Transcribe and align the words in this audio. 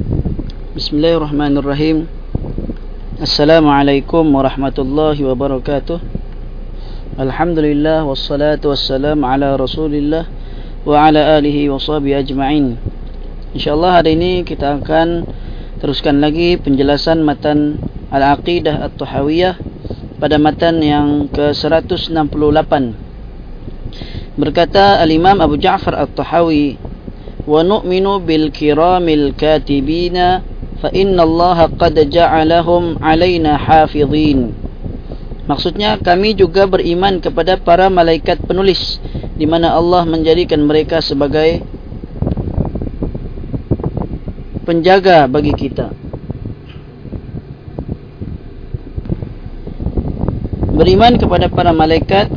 Bismillahirrahmanirrahim. 0.00 2.08
Assalamualaikum 3.20 4.24
warahmatullahi 4.32 5.20
wabarakatuh. 5.20 6.00
Alhamdulillah 7.20 8.08
wassalatu 8.08 8.72
wassalam 8.72 9.20
ala 9.20 9.60
rasulillah 9.60 10.24
Wa 10.88 11.12
ala 11.12 11.36
alihi 11.36 11.68
wa 11.68 11.76
sahbihi 11.76 12.16
ajma'in. 12.16 12.80
InsyaAllah 13.52 14.00
hari 14.00 14.16
ini 14.16 14.40
kita 14.40 14.80
akan 14.80 15.28
teruskan 15.84 16.24
lagi 16.24 16.56
penjelasan 16.56 17.20
matan 17.20 17.76
Al-Aqidah 18.08 18.80
At-Tuhawiyah 18.88 19.60
Pada 20.16 20.40
matan 20.40 20.80
yang 20.80 21.28
ke-168 21.28 22.72
Berkata 24.40 25.04
Al-Imam 25.04 25.44
Abu 25.44 25.60
Ja'far 25.60 25.92
At-Tuhawi 25.92 26.89
Kiramil 28.50 29.32
katibina 29.36 30.42
fa 30.80 30.88
inna 30.92 31.22
Allah 31.24 31.68
qad 31.72 31.96
ja'alahum 31.96 33.00
'alaina 33.00 33.56
hafizin 33.56 34.52
maksudnya 35.44 36.00
kami 36.00 36.36
juga 36.36 36.64
beriman 36.68 37.20
kepada 37.20 37.60
para 37.60 37.90
malaikat 37.90 38.40
penulis 38.44 39.00
di 39.40 39.48
mana 39.48 39.72
Allah 39.72 40.04
menjadikan 40.04 40.60
mereka 40.60 41.00
sebagai 41.00 41.64
penjaga 44.68 45.26
bagi 45.26 45.50
kita. 45.50 45.90
Beriman 50.76 51.18
kepada 51.18 51.50
para 51.50 51.74
malaikat 51.74 52.30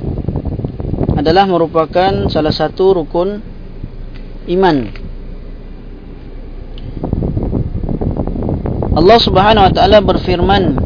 adalah 1.13 1.45
merupakan 1.45 2.27
salah 2.27 2.51
satu 2.51 3.03
rukun 3.03 3.52
iman. 4.49 4.89
Allah 8.93 9.17
Subhanahu 9.17 9.65
wa 9.65 9.73
taala 9.73 10.05
berfirman 10.05 10.77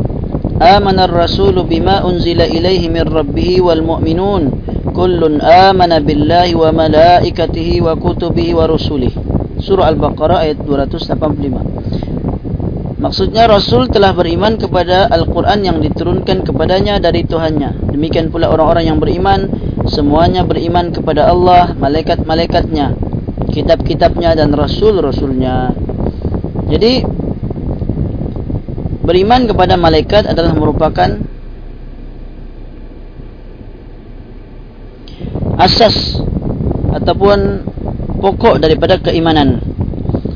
Amana 0.57 1.05
ar-rasulu 1.05 1.69
bima 1.69 2.01
unzila 2.01 2.49
ilaihi 2.49 2.89
min 2.89 3.05
rabbih 3.05 3.61
wal 3.61 3.85
mu'minun 3.85 4.49
kullun 4.89 5.37
amana 5.37 6.01
billahi 6.01 6.57
wa 6.57 6.73
malaikatihi 6.73 7.77
wa 7.85 7.93
kutubihi 7.93 8.57
wa 8.57 8.65
rusulihi. 8.65 9.13
Surah 9.61 9.93
Al-Baqarah 9.93 10.49
ayat 10.49 10.65
285 10.65 12.97
Maksudnya 12.97 13.45
Rasul 13.45 13.85
telah 13.93 14.17
beriman 14.17 14.57
kepada 14.57 15.05
Al-Quran 15.13 15.61
yang 15.61 15.77
diturunkan 15.77 16.41
kepadanya 16.41 16.97
dari 16.97 17.21
Tuhannya. 17.21 17.93
Demikian 17.93 18.33
pula 18.33 18.49
orang-orang 18.49 18.89
yang 18.89 18.97
beriman 18.97 19.53
Semuanya 19.87 20.43
beriman 20.43 20.91
kepada 20.91 21.31
Allah, 21.31 21.71
malaikat-malaikatnya 21.79 23.06
Kitab-kitabnya 23.37 24.33
dan 24.33 24.53
Rasul-Rasulnya. 24.53 25.73
Jadi 26.67 27.05
beriman 29.07 29.47
kepada 29.47 29.79
malaikat 29.79 30.27
adalah 30.27 30.51
merupakan 30.51 31.09
asas 35.57 36.21
ataupun 36.93 37.65
pokok 38.21 38.61
daripada 38.61 38.99
keimanan. 39.01 39.61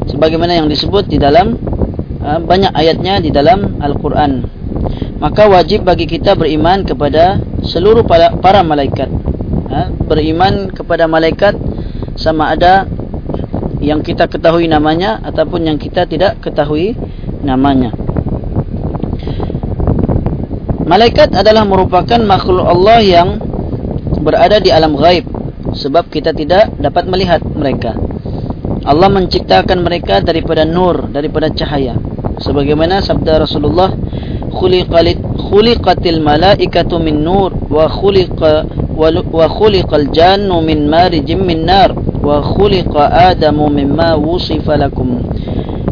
Sebagaimana 0.09 0.57
yang 0.57 0.67
disebut 0.69 1.09
di 1.09 1.21
dalam 1.21 1.57
uh, 2.21 2.39
banyak 2.41 2.73
ayatnya 2.73 3.21
di 3.21 3.29
dalam 3.33 3.81
Al-Quran. 3.81 4.45
Maka 5.21 5.45
wajib 5.45 5.85
bagi 5.85 6.09
kita 6.09 6.33
beriman 6.33 6.81
kepada 6.81 7.37
seluruh 7.61 8.01
para, 8.07 8.61
malaikat. 8.65 9.09
Uh, 9.69 9.87
beriman 10.09 10.73
kepada 10.73 11.05
malaikat 11.05 11.53
sama 12.21 12.53
ada 12.53 12.85
yang 13.81 14.05
kita 14.05 14.29
ketahui 14.29 14.69
namanya 14.69 15.17
ataupun 15.25 15.65
yang 15.65 15.81
kita 15.81 16.05
tidak 16.05 16.37
ketahui 16.45 16.93
namanya 17.41 17.97
Malaikat 20.91 21.31
adalah 21.31 21.63
merupakan 21.63 22.19
makhluk 22.19 22.67
Allah 22.67 22.99
yang 22.99 23.39
berada 24.19 24.59
di 24.59 24.75
alam 24.75 24.99
gaib 24.99 25.23
sebab 25.71 26.11
kita 26.11 26.35
tidak 26.35 26.67
dapat 26.83 27.07
melihat 27.07 27.39
mereka. 27.47 27.95
Allah 28.83 29.07
menciptakan 29.07 29.87
mereka 29.87 30.19
daripada 30.19 30.67
nur, 30.67 31.07
daripada 31.07 31.47
cahaya. 31.47 31.95
Sebagaimana 32.43 32.99
sabda 32.99 33.39
Rasulullah, 33.39 33.95
"Khuliqalit 34.51 35.21
khuliqatil 35.47 36.19
malaikatu 36.19 36.99
min 36.99 37.23
nur 37.23 37.55
wa 37.71 37.87
khuliqa 37.87 38.67
wa 38.91 39.45
khuliqal 39.47 40.11
jannu 40.11 40.59
min 40.59 40.91
marijim 40.91 41.39
min 41.39 41.71
nar 41.71 41.95
wa 42.21 42.39
khuliqa 42.39 43.33
adamu 43.33 43.67
mimma 43.67 44.15
wusifa 44.15 44.77
lakum." 44.77 45.21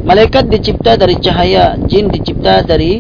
Malaikat 0.06 0.50
dicipta 0.50 0.98
dari 0.98 1.20
cahaya, 1.22 1.78
jin 1.86 2.10
dicipta 2.10 2.66
dari 2.66 2.98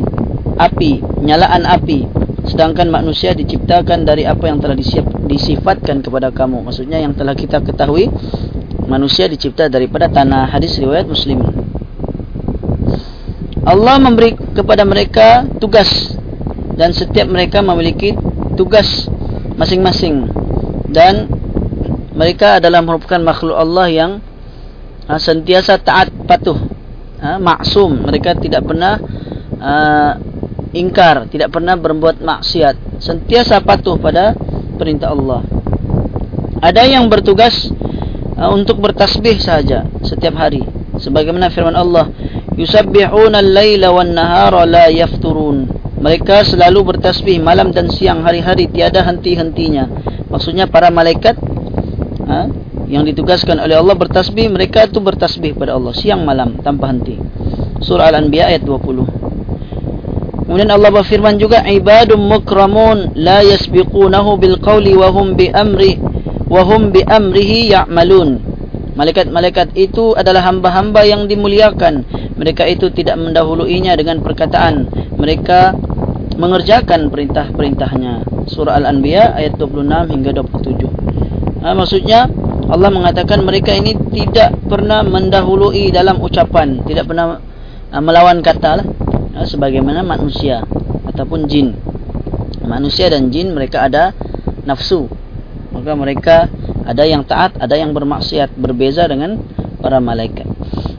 api, 0.59 1.23
nyalaan 1.23 1.65
api. 1.65 2.05
Sedangkan 2.45 2.89
manusia 2.91 3.33
diciptakan 3.33 4.05
dari 4.05 4.25
apa 4.25 4.45
yang 4.49 4.59
telah 4.61 4.75
disiap, 4.75 5.05
disifatkan 5.25 6.05
kepada 6.05 6.29
kamu. 6.29 6.65
Maksudnya 6.65 7.01
yang 7.01 7.13
telah 7.17 7.33
kita 7.33 7.61
ketahui, 7.65 8.09
manusia 8.85 9.25
dicipta 9.25 9.69
daripada 9.71 10.09
tanah. 10.09 10.49
Hadis 10.49 10.77
riwayat 10.77 11.05
Muslim. 11.07 11.39
Allah 13.65 13.95
memberi 14.01 14.33
kepada 14.33 14.81
mereka 14.81 15.45
tugas 15.61 16.17
dan 16.73 16.89
setiap 16.89 17.29
mereka 17.29 17.61
memiliki 17.61 18.17
tugas 18.57 19.05
masing-masing 19.59 20.25
dan 20.89 21.29
mereka 22.19 22.59
adalah 22.59 22.83
merupakan 22.83 23.23
makhluk 23.23 23.55
Allah 23.55 23.87
yang 23.87 24.11
ha, 25.07 25.15
sentiasa 25.15 25.79
taat 25.79 26.11
patuh 26.27 26.59
ha, 27.23 27.39
maksum 27.39 28.03
mereka 28.03 28.35
tidak 28.35 28.67
pernah 28.67 28.99
uh, 29.59 30.11
ingkar, 30.73 31.25
tidak 31.29 31.49
pernah 31.49 31.73
berbuat 31.73 32.21
maksiat, 32.21 33.01
sentiasa 33.01 33.61
patuh 33.65 33.97
pada 33.97 34.37
perintah 34.77 35.13
Allah. 35.13 35.41
Ada 36.59 36.85
yang 36.85 37.07
bertugas 37.07 37.71
uh, 38.35 38.51
untuk 38.51 38.83
bertasbih 38.83 39.39
saja 39.39 39.87
setiap 40.03 40.35
hari. 40.37 40.61
Sebagaimana 40.99 41.47
firman 41.47 41.79
Allah, 41.79 42.11
"Yusabbihuna 42.59 43.39
al-laila 43.39 43.95
wan-nahara 43.95 44.67
la 44.67 44.91
yafturun." 44.91 45.79
Mereka 45.99 46.47
selalu 46.47 46.95
bertasbih 46.95 47.43
malam 47.43 47.75
dan 47.75 47.91
siang 47.91 48.23
hari-hari 48.23 48.71
tiada 48.71 49.03
henti-hentinya. 49.03 49.87
Maksudnya 50.31 50.67
para 50.71 50.87
malaikat 50.87 51.35
ha, 52.29 52.45
yang 52.85 53.03
ditugaskan 53.09 53.57
oleh 53.57 53.75
Allah 53.75 53.97
bertasbih, 53.97 54.47
mereka 54.53 54.85
itu 54.85 55.01
bertasbih 55.01 55.57
pada 55.57 55.75
Allah 55.75 55.93
siang 55.97 56.21
malam 56.23 56.61
tanpa 56.61 56.93
henti. 56.93 57.17
Surah 57.81 58.13
Al-Anbiya 58.13 58.53
ayat 58.53 58.63
20. 58.63 60.45
Kemudian 60.49 60.69
Allah 60.73 60.89
berfirman 60.89 61.37
juga 61.37 61.61
ibadum 61.61 62.25
mukramun 62.25 63.13
la 63.13 63.45
yasbiqunahu 63.45 64.41
bil 64.41 64.57
qawli 64.57 64.97
wa 64.97 65.13
hum 65.13 65.37
bi 65.37 65.45
amri 65.53 66.01
wa 66.49 66.65
hum 66.65 66.89
bi 66.89 67.05
amrihi 67.05 67.69
ya'malun. 67.69 68.41
Malaikat-malaikat 68.97 69.77
itu 69.77 70.17
adalah 70.17 70.43
hamba-hamba 70.49 71.05
yang 71.05 71.29
dimuliakan. 71.29 72.03
Mereka 72.35 72.67
itu 72.67 72.89
tidak 72.91 73.15
mendahuluinya 73.15 73.95
dengan 73.95 74.19
perkataan. 74.19 74.91
Mereka 75.15 75.77
mengerjakan 76.35 77.07
perintah-perintahnya. 77.13 78.25
Surah 78.49 78.75
Al-Anbiya 78.81 79.37
ayat 79.37 79.55
26 79.55 80.11
hingga 80.17 80.31
27. 80.35 81.28
Ha, 81.59 81.75
maksudnya 81.75 82.31
Allah 82.71 82.87
mengatakan 82.87 83.43
mereka 83.43 83.75
ini 83.75 83.91
tidak 84.15 84.55
pernah 84.71 85.03
mendahului 85.03 85.91
dalam 85.91 86.23
ucapan, 86.23 86.79
tidak 86.87 87.11
pernah 87.11 87.43
ha, 87.91 87.99
melawan 87.99 88.39
kata 88.39 88.79
lah. 88.79 88.87
Ha, 89.35 89.43
sebagaimana 89.43 89.99
manusia 89.99 90.63
ataupun 91.11 91.51
jin. 91.51 91.75
Manusia 92.63 93.11
dan 93.11 93.27
jin 93.27 93.51
mereka 93.51 93.91
ada 93.91 94.15
nafsu. 94.63 95.11
Maka 95.75 95.91
mereka 95.99 96.35
ada 96.87 97.03
yang 97.03 97.27
taat 97.27 97.59
ada 97.59 97.75
yang 97.75 97.91
bermaksiat. 97.91 98.55
Berbeza 98.55 99.03
dengan 99.11 99.43
para 99.83 99.99
malaikat. 99.99 100.47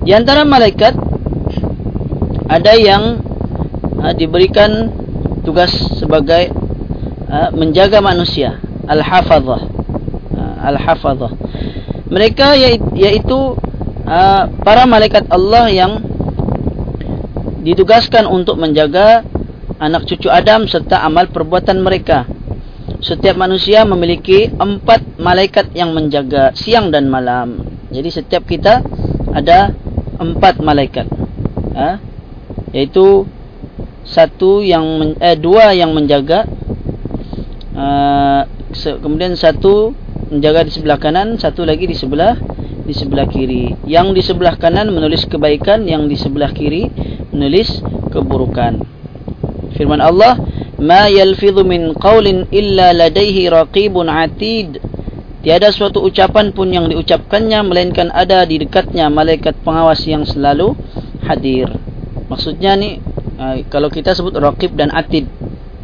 Di 0.05 0.13
antara 0.13 0.45
malaikat 0.45 0.93
ada 2.53 2.73
yang 2.77 3.25
ha, 3.97 4.13
diberikan 4.13 4.93
tugas 5.41 5.73
sebagai 5.97 6.53
ha, 7.33 7.49
menjaga 7.49 8.05
manusia. 8.05 8.61
Al-hafazah 8.91 9.63
ha, 9.63 9.70
al-hafazah 10.61 11.33
mereka 12.11 12.59
yaitu 12.95 13.57
ha, 14.05 14.51
para 14.67 14.85
malaikat 14.85 15.31
Allah 15.31 15.71
yang 15.71 16.03
ditugaskan 17.63 18.27
untuk 18.27 18.59
menjaga 18.59 19.23
anak 19.81 20.05
cucu 20.11 20.27
Adam 20.27 20.67
serta 20.67 21.01
amal 21.07 21.31
perbuatan 21.31 21.81
mereka. 21.81 22.27
Setiap 23.01 23.39
manusia 23.39 23.87
memiliki 23.89 24.53
empat 24.53 25.17
malaikat 25.17 25.73
yang 25.73 25.97
menjaga 25.97 26.53
siang 26.53 26.93
dan 26.93 27.09
malam. 27.09 27.65
Jadi 27.89 28.09
setiap 28.13 28.45
kita 28.45 28.85
ada 29.33 29.73
empat 30.21 30.61
malaikat. 30.61 31.09
Ha? 31.73 31.97
Yaitu 32.77 33.25
satu 34.05 34.61
yang 34.61 35.17
eh, 35.17 35.39
dua 35.39 35.73
yang 35.73 35.97
menjaga, 35.97 36.45
uh, 37.73 38.43
kemudian 39.01 39.33
satu 39.39 39.97
menjaga 40.31 40.65
di 40.65 40.73
sebelah 40.73 40.99
kanan, 41.03 41.37
satu 41.37 41.67
lagi 41.67 41.91
di 41.91 41.97
sebelah 41.99 42.39
di 42.87 42.95
sebelah 42.95 43.27
kiri. 43.27 43.75
Yang 43.85 44.07
di 44.15 44.23
sebelah 44.25 44.55
kanan 44.57 44.91
menulis 44.95 45.27
kebaikan, 45.27 45.85
yang 45.85 46.07
di 46.07 46.15
sebelah 46.15 46.55
kiri 46.55 46.87
menulis 47.35 47.83
keburukan. 48.15 48.83
Firman 49.75 50.03
Allah, 50.03 50.39
"Ma 50.79 51.07
yalfidhu 51.11 51.67
min 51.67 51.95
qawlin 51.95 52.47
illa 52.51 52.95
ladaihi 52.95 53.51
raqibun 53.51 54.07
'atid." 54.11 54.83
Tiada 55.41 55.73
suatu 55.73 56.05
ucapan 56.05 56.53
pun 56.53 56.69
yang 56.69 56.85
diucapkannya 56.93 57.65
melainkan 57.65 58.13
ada 58.13 58.45
di 58.45 58.61
dekatnya 58.61 59.09
malaikat 59.09 59.57
pengawas 59.65 60.05
yang 60.05 60.29
selalu 60.29 60.77
hadir. 61.25 61.73
Maksudnya 62.29 62.77
ni 62.77 63.01
kalau 63.73 63.89
kita 63.89 64.13
sebut 64.13 64.37
raqib 64.37 64.77
dan 64.77 64.93
atid. 64.93 65.25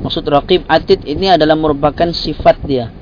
Maksud 0.04 0.28
raqib 0.28 0.68
atid 0.68 1.08
ini 1.08 1.32
adalah 1.32 1.56
merupakan 1.56 2.12
sifat 2.12 2.60
dia. 2.68 2.92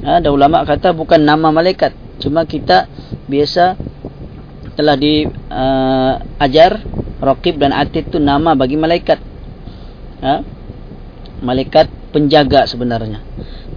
Ada 0.00 0.32
ulama 0.32 0.64
kata 0.64 0.96
bukan 0.96 1.20
nama 1.20 1.52
malaikat. 1.52 1.92
Cuma 2.20 2.48
kita 2.48 2.88
biasa 3.28 3.76
telah 4.76 4.96
diajar 4.96 6.72
uh, 6.80 6.84
raqib 7.20 7.60
dan 7.60 7.76
atid 7.76 8.08
itu 8.08 8.16
nama 8.16 8.56
bagi 8.56 8.80
malaikat. 8.80 9.20
Ha? 10.24 10.40
Malaikat 11.44 11.88
penjaga 12.12 12.64
sebenarnya. 12.64 13.20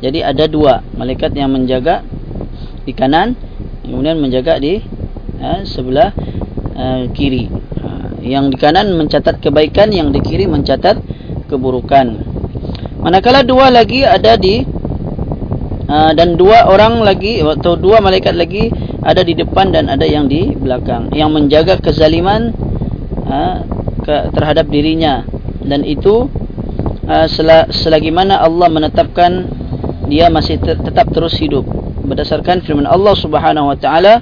Jadi 0.04 0.20
ada 0.20 0.48
dua 0.48 0.84
malaikat 0.96 1.31
yang 1.36 1.52
menjaga 1.52 2.04
di 2.84 2.92
kanan 2.92 3.40
kemudian 3.84 4.19
menjaga 4.19 4.60
di 4.60 4.84
uh, 5.40 5.64
sebelah 5.64 6.12
uh, 6.76 7.08
kiri 7.16 7.48
uh, 7.80 8.19
yang 8.19 8.52
di 8.52 8.60
kanan 8.60 8.92
mencatat 9.00 9.40
kebaikan 9.40 9.92
yang 9.96 10.12
di 10.12 10.19
kiri 10.19 10.48
mencatat 10.48 11.00
keburukan 11.48 12.19
manakala 13.00 13.44
dua 13.48 13.72
lagi 13.72 14.04
ada 14.04 14.36
di 14.36 14.68
uh, 15.94 16.12
dan 16.18 16.34
dua 16.34 16.66
orang 16.66 17.06
lagi 17.06 17.45
atau 17.45 17.78
dua 17.78 18.01
malaikat 18.01 18.34
lagi 18.34 18.74
ada 19.06 19.22
di 19.22 19.38
depan 19.38 19.69
dan 19.69 19.94
ada 19.94 20.04
yang 20.10 20.25
di 20.25 20.57
belakang 20.57 21.13
yang 21.13 21.30
menjaga 21.30 21.78
kezaliman 21.78 22.50
uh, 23.30 23.62
ke, 24.01 24.34
terhadap 24.34 24.66
dirinya. 24.74 25.22
Dan 25.63 25.86
itu 25.86 26.28
uh, 27.06 27.28
selagi 27.69 28.10
mana 28.10 28.42
Allah 28.42 28.68
menetapkan 28.74 29.48
dia 30.10 30.28
masih 30.34 30.60
tetap 30.60 31.13
terus 31.13 31.38
hidup. 31.38 31.63
Berdasarkan 32.04 32.66
firman 32.66 32.90
Allah 32.90 33.16
Subhanahu 33.16 33.72
wa 33.72 33.78
taala 33.80 34.19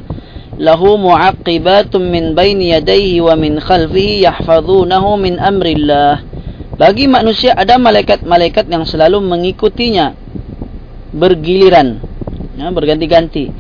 lahu 0.62 1.02
mu'aqibatun 1.02 2.06
min 2.06 2.38
baini 2.38 2.78
yadayhi 2.78 3.18
wa 3.18 3.34
min 3.34 3.58
khalfihi 3.58 4.28
yahfazunahu 4.28 5.18
min 5.18 5.42
amrillah. 5.42 6.22
Bagi 6.78 7.06
manusia 7.10 7.54
ada 7.54 7.78
malaikat-malaikat 7.78 8.70
yang 8.70 8.86
selalu 8.86 9.22
mengikutinya 9.22 10.18
bergiliran. 11.12 12.00
Ya, 12.56 12.68
berganti-ganti. 12.72 13.52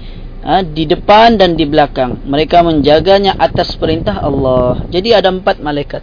Ha, 0.42 0.66
di 0.66 0.90
depan 0.90 1.38
dan 1.38 1.54
di 1.54 1.70
belakang. 1.70 2.26
Mereka 2.26 2.66
menjaganya 2.66 3.38
atas 3.38 3.78
perintah 3.78 4.18
Allah. 4.20 4.82
Jadi 4.90 5.14
ada 5.14 5.30
empat 5.30 5.62
malaikat. 5.62 6.02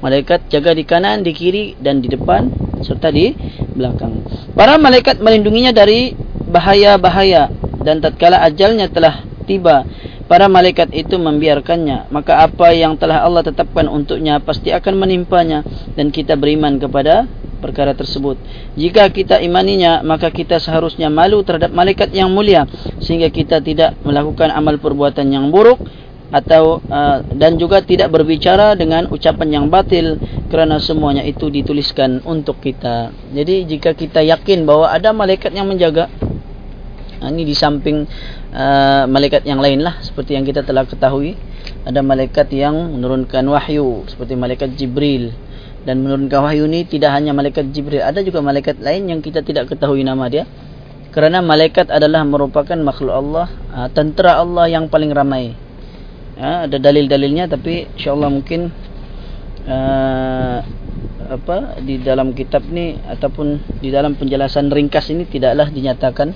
Malaikat 0.00 0.48
jaga 0.48 0.72
di 0.72 0.84
kanan 0.84 1.20
di 1.20 1.32
kiri 1.36 1.76
dan 1.80 2.00
di 2.00 2.08
depan 2.08 2.48
serta 2.80 3.12
di 3.12 3.32
belakang. 3.76 4.24
Para 4.52 4.76
malaikat 4.76 5.20
melindunginya 5.20 5.72
dari 5.72 6.12
bahaya-bahaya 6.48 7.48
dan 7.84 8.00
tatkala 8.00 8.40
ajalnya 8.44 8.88
telah 8.92 9.24
tiba 9.44 9.84
para 10.24 10.48
malaikat 10.48 10.92
itu 10.92 11.16
membiarkannya. 11.20 12.08
Maka 12.12 12.44
apa 12.44 12.72
yang 12.72 12.96
telah 12.96 13.24
Allah 13.24 13.44
tetapkan 13.44 13.88
untuknya 13.88 14.40
pasti 14.40 14.72
akan 14.72 14.96
menimpanya 14.96 15.64
dan 15.96 16.08
kita 16.08 16.36
beriman 16.36 16.80
kepada 16.80 17.28
perkara 17.64 17.96
tersebut 17.96 18.36
jika 18.76 19.08
kita 19.08 19.40
imaninya 19.40 20.04
maka 20.04 20.28
kita 20.28 20.60
seharusnya 20.60 21.08
malu 21.08 21.40
terhadap 21.40 21.72
malaikat 21.72 22.12
yang 22.12 22.28
mulia 22.28 22.68
sehingga 23.00 23.32
kita 23.32 23.64
tidak 23.64 23.96
melakukan 24.04 24.52
amal 24.52 24.76
perbuatan 24.76 25.32
yang 25.32 25.48
buruk 25.48 25.80
atau 26.28 26.82
uh, 26.90 27.24
dan 27.32 27.56
juga 27.56 27.80
tidak 27.80 28.12
berbicara 28.12 28.76
dengan 28.76 29.08
ucapan 29.08 29.48
yang 29.62 29.66
batil 29.72 30.18
kerana 30.50 30.82
semuanya 30.82 31.22
itu 31.22 31.46
dituliskan 31.46 32.26
untuk 32.26 32.58
kita. 32.58 33.14
Jadi 33.30 33.62
jika 33.70 33.94
kita 33.94 34.18
yakin 34.18 34.66
bahawa 34.66 34.98
ada 34.98 35.14
malaikat 35.14 35.54
yang 35.54 35.70
menjaga 35.70 36.10
Ha, 37.24 37.32
ini 37.32 37.48
di 37.48 37.56
samping 37.56 38.04
uh, 38.52 39.08
malaikat 39.08 39.48
yang 39.48 39.56
lain 39.56 39.80
lah 39.80 39.96
seperti 40.04 40.36
yang 40.36 40.44
kita 40.44 40.60
telah 40.60 40.84
ketahui 40.84 41.38
ada 41.88 42.04
malaikat 42.04 42.52
yang 42.52 42.74
menurunkan 42.74 43.40
wahyu 43.48 44.04
seperti 44.04 44.36
malaikat 44.36 44.76
Jibril 44.76 45.32
dan 45.84 46.00
menurunkan 46.00 46.40
wahyu 46.40 46.64
ini 46.64 46.88
tidak 46.88 47.12
hanya 47.12 47.36
malaikat 47.36 47.68
Jibril 47.68 48.00
ada 48.00 48.24
juga 48.24 48.40
malaikat 48.40 48.80
lain 48.80 49.12
yang 49.12 49.20
kita 49.20 49.44
tidak 49.44 49.68
ketahui 49.68 50.00
nama 50.00 50.26
dia. 50.32 50.48
Kerana 51.14 51.38
malaikat 51.44 51.94
adalah 51.94 52.26
merupakan 52.26 52.74
makhluk 52.74 53.14
Allah 53.14 53.46
uh, 53.70 53.88
tentera 53.92 54.42
Allah 54.42 54.66
yang 54.66 54.90
paling 54.90 55.14
ramai. 55.14 55.54
Uh, 56.34 56.66
ada 56.66 56.80
dalil-dalilnya 56.80 57.46
tapi 57.46 57.86
insyaallah 57.94 58.32
mungkin 58.32 58.72
uh, 59.68 60.58
apa 61.24 61.78
di 61.86 62.02
dalam 62.02 62.34
kitab 62.34 62.66
ni 62.66 62.98
ataupun 62.98 63.78
di 63.78 63.94
dalam 63.94 64.18
penjelasan 64.18 64.74
ringkas 64.74 65.14
ini 65.14 65.28
tidaklah 65.28 65.70
dinyatakan. 65.70 66.30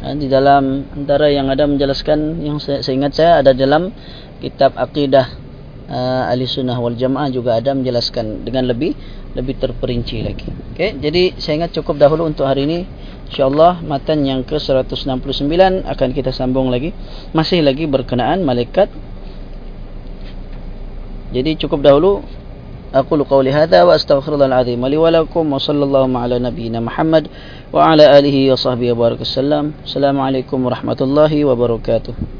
Di 0.00 0.32
dalam 0.32 0.88
antara 0.96 1.28
yang 1.28 1.52
ada 1.52 1.68
menjelaskan 1.68 2.40
yang 2.40 2.56
saya, 2.56 2.80
saya 2.80 2.94
ingat 2.96 3.12
saya 3.20 3.44
ada 3.44 3.52
dalam 3.52 3.92
kitab 4.40 4.72
akidah 4.80 5.28
uh, 5.90 6.30
ahli 6.30 6.46
sunnah 6.46 6.78
wal 6.78 6.94
jamaah 6.94 7.28
juga 7.28 7.58
ada 7.58 7.74
menjelaskan 7.74 8.46
dengan 8.46 8.70
lebih 8.70 8.94
lebih 9.34 9.58
terperinci 9.58 10.22
lagi. 10.22 10.46
Okey, 10.74 11.02
jadi 11.02 11.34
saya 11.36 11.66
ingat 11.66 11.74
cukup 11.74 11.98
dahulu 11.98 12.30
untuk 12.30 12.46
hari 12.46 12.64
ini. 12.64 12.86
Insyaallah 13.30 13.82
matan 13.86 14.26
yang 14.26 14.42
ke-169 14.42 15.86
akan 15.86 16.08
kita 16.10 16.34
sambung 16.34 16.66
lagi. 16.66 16.90
Masih 17.30 17.62
lagi 17.62 17.86
berkenaan 17.86 18.42
malaikat. 18.42 18.90
Jadi 21.30 21.54
cukup 21.62 21.78
dahulu 21.86 22.26
aku 22.90 23.14
أقول 23.14 23.30
قولي 23.30 23.54
هذا 23.54 23.86
وأستغفر 23.86 24.34
الله 24.34 24.50
العظيم 24.50 24.82
لي 24.82 24.98
ولكم 24.98 25.44
وصلى 25.46 25.84
الله 25.86 26.10
على 26.18 26.36
نبينا 26.42 26.82
محمد 26.82 27.30
وعلى 27.70 28.18
آله 28.18 28.36
وصحبه 28.50 28.98
وبارك 28.98 29.22
وسلم 29.22 29.86
السلام 29.86 30.18
عليكم 30.18 30.58
Assalamualaikum 30.58 30.58
warahmatullahi 30.66 31.46
wabarakatuh. 31.46 32.39